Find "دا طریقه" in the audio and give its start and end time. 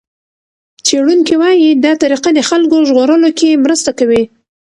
1.83-2.29